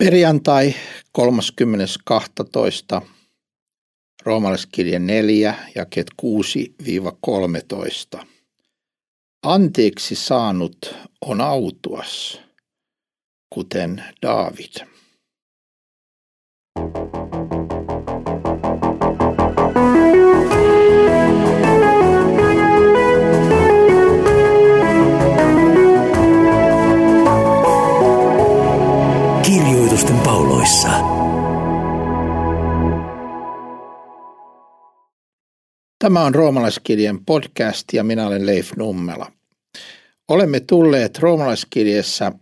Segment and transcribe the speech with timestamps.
[0.00, 0.74] Perjantai
[1.18, 3.06] 30.12.
[4.22, 8.24] Roomalaiskirje 4, jaket 6-13.
[9.42, 12.40] Anteeksi saanut on autuas,
[13.50, 14.86] kuten David.
[16.74, 16.99] pauloissa.
[36.10, 39.32] Tämä on roomalaiskirjan podcast ja minä olen Leif Nummela.
[40.28, 42.32] Olemme tulleet roomalaiskirjassa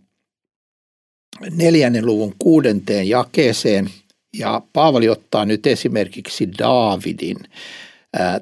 [1.51, 3.89] neljännen luvun kuudenteen jakeeseen
[4.37, 7.37] ja Paavali ottaa nyt esimerkiksi Daavidin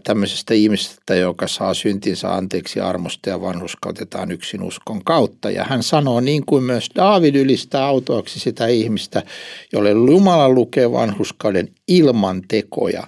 [0.04, 5.52] tämmöisestä ihmisestä, joka saa syntinsä anteeksi armosta ja vanhuskautetaan yksin uskon kautta.
[5.52, 9.24] Ja hän sanoo niin kuin myös Daavid ylistää autoaksi sitä ihmistä,
[9.74, 13.08] jolle Jumala lukee vanhuskauden ilman tekoja.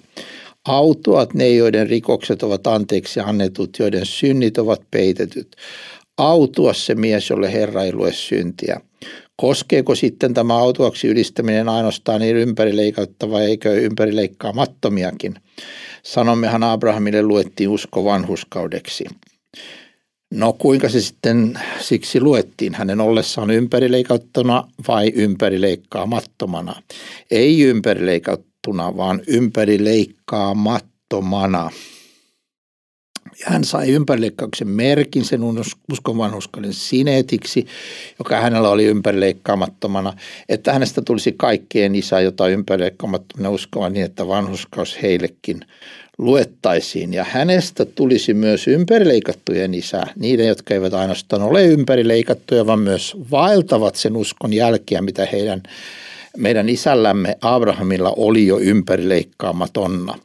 [0.68, 5.56] Autoat ne, joiden rikokset ovat anteeksi annetut, joiden synnit ovat peitetyt.
[6.18, 8.82] Autua se mies, jolle Herra ei lue syntiä.
[9.36, 15.36] Koskeeko sitten tämä autuaksi ylistäminen ainoastaan niin ympärileikauttava eikö ympärileikkaamattomiakin?
[16.04, 19.06] Sanommehan Abrahamille luettiin usko vanhuskaudeksi.
[20.34, 26.82] No kuinka se sitten siksi luettiin hänen ollessaan ympärileikattuna vai ympärileikkaamattomana?
[27.32, 31.72] Ei ympärileikattuna, vaan ympärileikkaamattomana.
[33.40, 35.42] Ja hän sai ympärileikkauksen merkin sen
[35.92, 37.66] uskon vanhuskauden sineetiksi,
[38.20, 40.14] joka hänellä oli ympärileikkaamattomana,
[40.50, 45.60] että hänestä tulisi kaikkien isä, jota ympärileikkaamattomana uskova niin, että vanhuskaus heillekin
[46.18, 47.14] luettaisiin.
[47.14, 53.96] Ja hänestä tulisi myös ympärileikattujen isä, niiden, jotka eivät ainoastaan ole ympärileikattuja, vaan myös vaeltavat
[53.96, 55.64] sen uskon jälkiä, mitä heidän,
[56.38, 60.20] meidän isällämme Abrahamilla oli jo ympärileikkaamattonna.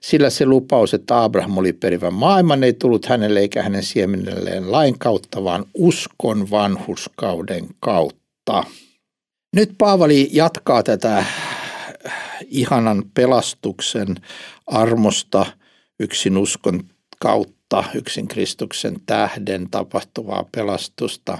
[0.00, 4.98] Sillä se lupaus, että Abraham oli perivä maailman, ei tullut hänelle eikä hänen siemenelleen lain
[4.98, 8.64] kautta, vaan uskon vanhuskauden kautta.
[9.56, 11.24] Nyt Paavali jatkaa tätä
[12.46, 14.16] ihanan pelastuksen
[14.66, 15.46] armosta
[16.00, 16.80] yksin uskon
[17.20, 21.38] kautta, yksin Kristuksen tähden tapahtuvaa pelastusta,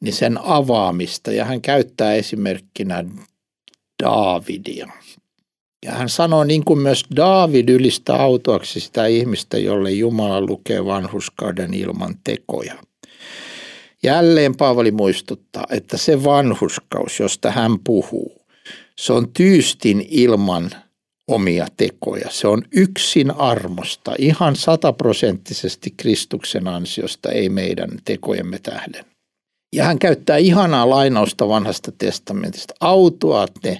[0.00, 1.32] niin sen avaamista.
[1.32, 3.04] Ja hän käyttää esimerkkinä
[4.02, 4.88] Daavidia.
[5.84, 11.74] Ja hän sanoo niin kuin myös Daavid ylistä autoaksi sitä ihmistä, jolle Jumala lukee vanhuskauden
[11.74, 12.74] ilman tekoja.
[14.02, 18.46] Jälleen Paavali muistuttaa, että se vanhuskaus, josta hän puhuu,
[18.98, 20.70] se on tyystin ilman
[21.28, 22.30] omia tekoja.
[22.30, 29.09] Se on yksin armosta, ihan sataprosenttisesti Kristuksen ansiosta, ei meidän tekojemme tähden.
[29.72, 32.74] Ja hän käyttää ihanaa lainausta vanhasta testamentista.
[32.80, 33.78] Autuaat ne,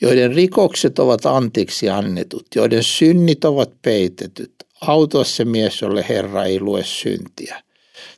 [0.00, 4.52] joiden rikokset ovat anteeksi annetut, joiden synnit ovat peitetyt.
[4.80, 7.62] Autua se mies, jolle Herra ei lue syntiä.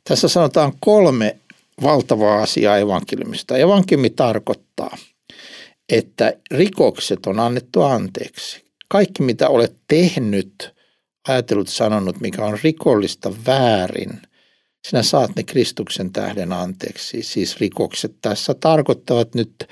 [0.03, 1.37] Tässä sanotaan kolme
[1.83, 3.57] valtavaa asiaa evankeliumista.
[3.57, 4.97] Evankeliumi tarkoittaa,
[5.89, 8.63] että rikokset on annettu anteeksi.
[8.87, 10.73] Kaikki mitä olet tehnyt,
[11.27, 14.19] ajatellut, sanonut, mikä on rikollista väärin–
[14.89, 17.23] sinä saat ne Kristuksen tähden anteeksi.
[17.23, 19.67] Siis rikokset tässä tarkoittavat nyt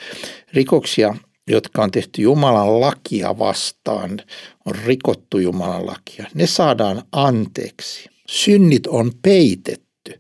[0.53, 1.15] rikoksia,
[1.47, 4.21] jotka on tehty Jumalan lakia vastaan,
[4.65, 6.25] on rikottu Jumalan lakia.
[6.33, 8.09] Ne saadaan anteeksi.
[8.29, 10.19] Synnit on peitetty.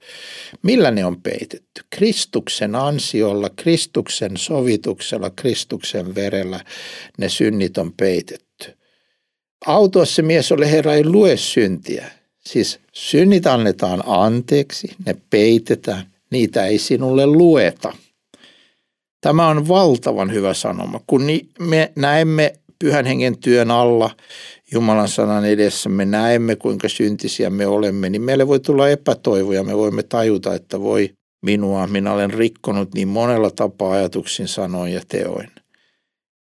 [0.61, 1.81] Millä ne on peitetty?
[1.89, 6.59] Kristuksen ansiolla, Kristuksen sovituksella, Kristuksen verellä
[7.17, 8.77] ne synnit on peitetty.
[9.65, 16.65] Autua se mies, ole Herra ei lue syntiä Siis synnit annetaan anteeksi, ne peitetään, niitä
[16.65, 17.93] ei sinulle lueta.
[19.21, 20.99] Tämä on valtavan hyvä sanoma.
[21.07, 21.21] Kun
[21.59, 24.09] me näemme pyhän hengen työn alla
[24.71, 29.63] Jumalan sanan edessä, me näemme kuinka syntisiä me olemme, niin meille voi tulla epätoivoja.
[29.63, 35.01] Me voimme tajuta, että voi minua, minä olen rikkonut niin monella tapaa ajatuksin, sanoin ja
[35.07, 35.52] teoin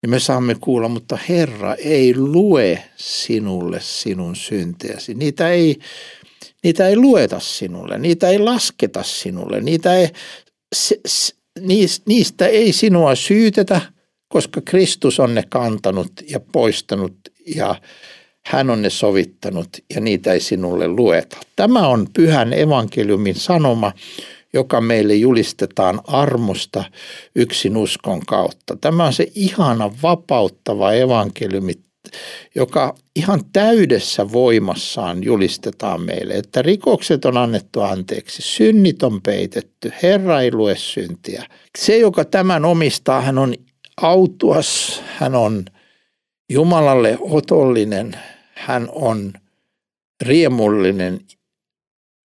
[0.03, 5.15] niin me saamme kuulla, mutta Herra ei lue sinulle sinun synteäsi.
[5.15, 5.79] Niitä ei,
[6.65, 10.09] niitä ei lueta sinulle, niitä ei lasketa sinulle, niitä ei,
[10.75, 11.01] se,
[12.07, 13.81] niistä ei sinua syytetä,
[14.29, 17.15] koska Kristus on ne kantanut ja poistanut
[17.57, 17.75] ja
[18.47, 21.37] hän on ne sovittanut ja niitä ei sinulle lueta.
[21.57, 23.93] Tämä on pyhän evankeliumin sanoma,
[24.55, 26.85] joka meille julistetaan armosta
[27.37, 28.77] yksin uskon kautta.
[28.81, 31.73] Tämä on se ihana vapauttava evankeliumi,
[32.55, 40.41] joka ihan täydessä voimassaan julistetaan meille, että rikokset on annettu anteeksi, synnit on peitetty, Herra
[40.41, 41.47] ei lue syntiä.
[41.79, 43.55] Se, joka tämän omistaa, hän on
[43.97, 45.65] autuas, hän on
[46.51, 48.19] Jumalalle otollinen,
[48.55, 49.33] hän on
[50.23, 51.21] riemullinen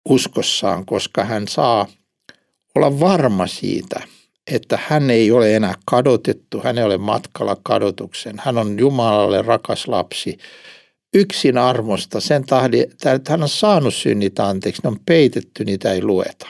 [0.08, 1.86] uskossaan, koska hän saa
[2.74, 4.02] olla varma siitä,
[4.50, 8.34] että hän ei ole enää kadotettu, hän ei ole matkalla kadotuksen.
[8.38, 10.38] Hän on Jumalalle rakas lapsi,
[11.14, 16.02] yksin armosta sen tahdin, että hän on saanut synnit anteeksi, ne on peitetty, niitä ei
[16.02, 16.48] lueta.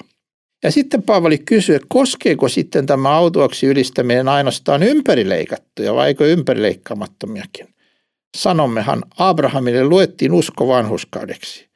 [0.63, 7.69] Ja sitten Paavali kysyy, koskeeko sitten tämä autuaksi ylistäminen ainoastaan ympärileikattuja vai eikö ympärileikkaamattomiakin?
[8.37, 11.70] Sanommehan Abrahamille luettiin usko vanhuskaudeksi.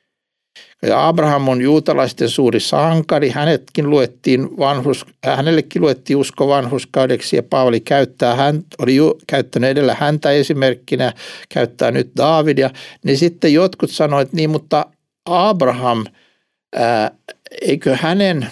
[0.82, 7.80] Ja Abraham on juutalaisten suuri sankari, hänetkin luettiin vanhus, hänellekin luettiin usko vanhuskaudeksi ja Paavali
[7.80, 11.12] käyttää, hän oli ju, käyttänyt edellä häntä esimerkkinä,
[11.48, 12.70] käyttää nyt Daavidia,
[13.04, 14.86] niin sitten jotkut sanoivat, niin, mutta
[15.24, 16.04] Abraham,
[16.76, 17.10] ää,
[17.62, 18.46] eikö hänen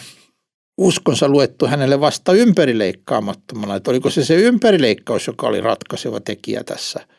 [0.79, 7.01] uskonsa luettu hänelle vasta ympärileikkaamattomana, että oliko se se ympärileikkaus, joka oli ratkaiseva tekijä tässä–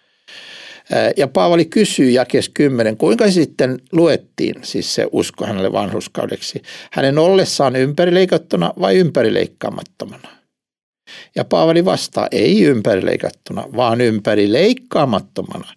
[1.18, 7.76] ja Paavali kysyy jakes 10, kuinka sitten luettiin siis se usko hänelle vanhuskaudeksi, hänen ollessaan
[7.76, 10.43] ympärileikattuna vai ympärileikkaamattomana.
[11.36, 15.68] Ja Paavali vastaa, ei ympärileikattuna, vaan ympärileikkaamattomana.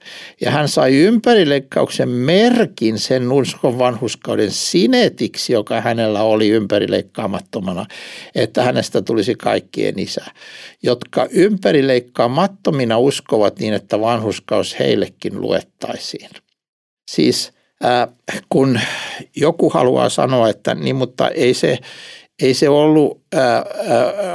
[0.41, 7.87] Ja hän sai ympärileikkauksen merkin sen uskon vanhuskauden sinetiksi, joka hänellä oli ympärileikkaamattomana,
[8.35, 10.25] että hänestä tulisi kaikkien isä,
[10.83, 16.31] jotka ympärileikkaamattomina uskovat niin, että vanhuskaus heillekin luettaisiin.
[17.11, 17.53] Siis
[17.85, 18.09] äh,
[18.49, 18.81] kun
[19.37, 21.79] joku haluaa sanoa, että niin, mutta ei se,
[22.43, 23.23] ei se ollut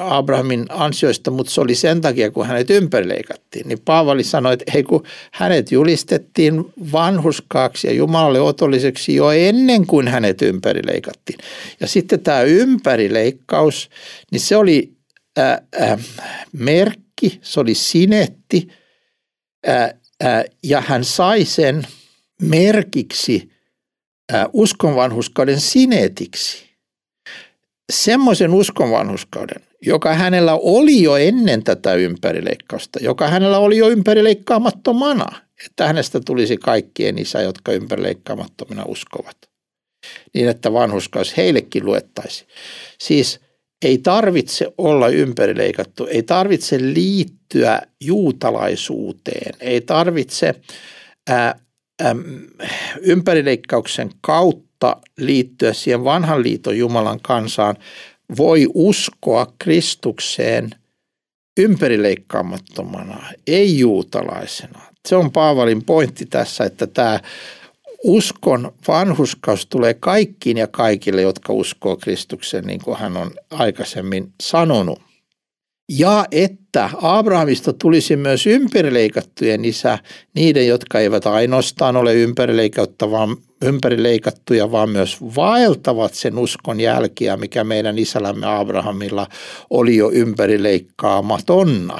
[0.09, 3.68] Abrahamin ansioista, mutta se oli sen takia, kun hänet ympärileikattiin.
[3.68, 10.07] Niin Paavali sanoi, että hei, kun hänet julistettiin vanhuskaaksi ja Jumalalle otolliseksi jo ennen kuin
[10.07, 11.39] hänet ympärileikattiin.
[11.80, 13.89] Ja sitten tämä ympärileikkaus,
[14.31, 14.92] niin se oli
[15.38, 15.98] ää, ää,
[16.53, 18.68] merkki, se oli sinetti
[19.68, 19.94] ää,
[20.24, 21.88] ää, ja hän sai sen
[22.42, 23.51] merkiksi
[24.31, 26.70] ää, uskonvanhuskauden sinetiksi
[27.91, 35.88] semmoisen uskonvanhuskauden, joka hänellä oli jo ennen tätä ympärileikkausta, joka hänellä oli jo ympärileikkaamattomana, että
[35.88, 39.38] hänestä tulisi kaikkien isä, jotka ympärileikkaamattomina uskovat.
[40.33, 42.45] Niin, että vanhuskaus heillekin luettaisi.
[42.99, 43.39] Siis
[43.81, 50.55] ei tarvitse olla ympärileikattu, ei tarvitse liittyä juutalaisuuteen, ei tarvitse
[51.29, 51.59] ää,
[52.01, 52.15] ää,
[53.01, 57.75] ympärileikkauksen kautta kautta liittyä siihen vanhan liiton Jumalan kansaan,
[58.38, 60.69] voi uskoa Kristukseen
[61.60, 64.81] ympärileikkaamattomana, ei juutalaisena.
[65.07, 67.19] Se on Paavalin pointti tässä, että tämä
[68.04, 75.00] uskon vanhuskaus tulee kaikkiin ja kaikille, jotka uskoo Kristukseen, niin kuin hän on aikaisemmin sanonut.
[75.89, 80.00] Ja että Abrahamista tulisi myös ympärileikattujen isä,
[80.36, 82.13] niiden, jotka eivät ainoastaan ole
[83.62, 89.28] ympärileikattuja, vaan myös vaeltavat sen uskon jälkiä, mikä meidän isällämme Abrahamilla
[89.69, 92.00] oli jo ympärileikkaamattonna.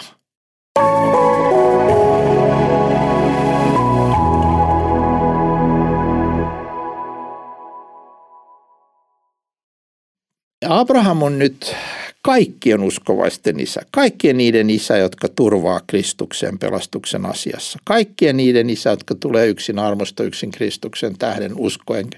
[10.70, 11.76] Abraham on nyt
[12.22, 19.16] kaikkien uskovaisten isä, kaikkien niiden isä, jotka turvaa Kristuksen pelastuksen asiassa, kaikkien niiden isä, jotka
[19.16, 22.10] tulee yksin armosta, yksin Kristuksen tähden uskoen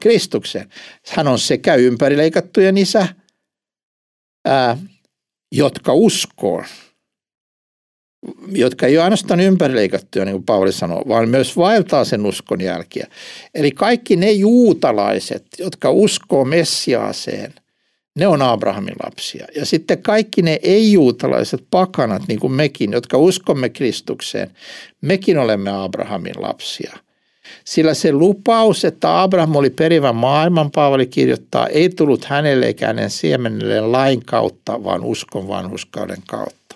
[0.00, 0.68] Kristukseen.
[1.08, 3.08] Hän on sekä ympärileikattujen isä,
[4.44, 4.78] ää,
[5.52, 6.64] jotka uskoo,
[8.52, 13.06] jotka ei ole ainoastaan ympärileikattuja, niin kuin Pauli sanoo, vaan myös vaeltaa sen uskon jälkiä.
[13.54, 17.54] Eli kaikki ne juutalaiset, jotka uskoo Messiaaseen–
[18.18, 19.46] ne on Abrahamin lapsia.
[19.56, 24.50] Ja sitten kaikki ne ei-juutalaiset pakanat, niin kuin mekin, jotka uskomme Kristukseen,
[25.00, 26.98] mekin olemme Abrahamin lapsia.
[27.64, 33.10] Sillä se lupaus, että Abraham oli perivä maailman, Paavali kirjoittaa, ei tullut hänelle eikä hänen
[33.10, 36.67] siemenelle lain kautta, vaan uskon vanhuskauden kautta.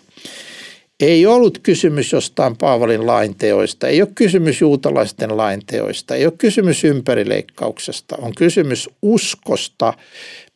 [1.02, 8.16] Ei ollut kysymys jostain Paavalin lainteoista, ei ole kysymys juutalaisten lainteoista, ei ole kysymys ympärileikkauksesta,
[8.16, 9.94] on kysymys uskosta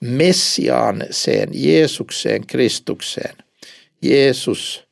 [0.01, 3.37] Messiaanseen, Jeesukseen, Kristukseen.
[4.03, 4.85] Jeesus,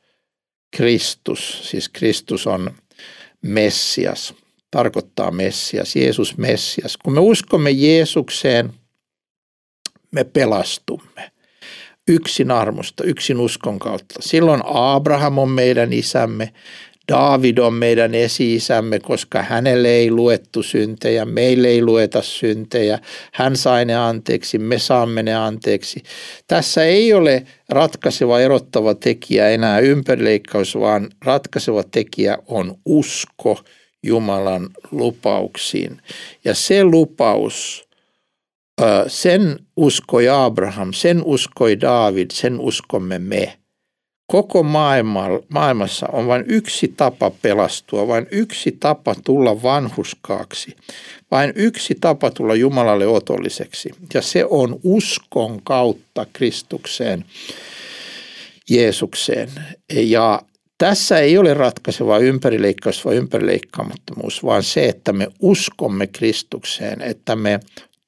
[0.76, 2.70] Kristus, siis Kristus on
[3.42, 4.34] Messias,
[4.70, 6.96] tarkoittaa Messias, Jeesus Messias.
[6.96, 8.72] Kun me uskomme Jeesukseen,
[10.10, 11.33] me pelastumme
[12.08, 14.14] yksin armosta, yksin uskon kautta.
[14.20, 16.52] Silloin Abraham on meidän isämme,
[17.12, 22.98] Daavid on meidän esi-isämme, koska hänelle ei luettu syntejä, meille ei lueta syntejä.
[23.32, 26.02] Hän sai ne anteeksi, me saamme ne anteeksi.
[26.46, 33.60] Tässä ei ole ratkaiseva erottava tekijä enää ympärileikkaus, vaan ratkaiseva tekijä on usko
[34.02, 36.00] Jumalan lupauksiin.
[36.44, 37.88] Ja se lupaus,
[39.06, 43.58] sen uskoi Abraham, sen uskoi David, sen uskomme me.
[44.26, 50.76] Koko maailma, maailmassa on vain yksi tapa pelastua, vain yksi tapa tulla vanhuskaaksi,
[51.30, 53.90] vain yksi tapa tulla Jumalalle otolliseksi.
[54.14, 57.24] Ja se on uskon kautta Kristukseen,
[58.70, 59.48] Jeesukseen.
[59.92, 60.42] Ja
[60.78, 67.60] tässä ei ole ratkaiseva ympärileikkaus vai ympärileikkaamattomuus, vaan se, että me uskomme Kristukseen, että me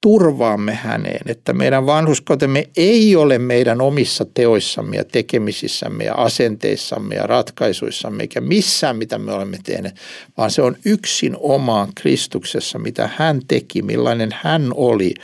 [0.07, 7.27] turvaamme häneen, että meidän vanhuskotemme ei ole meidän omissa teoissamme ja tekemisissämme ja asenteissamme ja
[7.27, 9.97] ratkaisuissamme eikä missään mitä me olemme tehneet,
[10.37, 15.15] vaan se on yksin omaan Kristuksessa, mitä hän teki, millainen hän oli.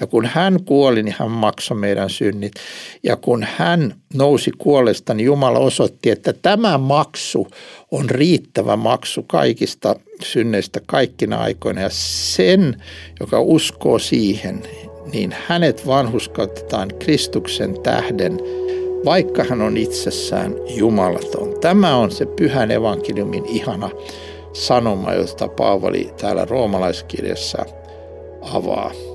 [0.00, 2.52] Ja kun hän kuoli, niin hän maksoi meidän synnit.
[3.02, 7.48] Ja kun hän nousi kuolesta, niin Jumala osoitti, että tämä maksu
[7.90, 11.80] on riittävä maksu kaikista synneistä kaikkina aikoina.
[11.80, 12.82] Ja sen,
[13.20, 14.62] joka uskoo siihen,
[15.12, 18.38] niin hänet vanhuskautetaan Kristuksen tähden,
[19.04, 21.60] vaikka hän on itsessään jumalaton.
[21.60, 23.90] Tämä on se pyhän evankeliumin ihana
[24.52, 27.64] sanoma, jota Paavali täällä roomalaiskirjassa
[28.42, 29.11] avaa.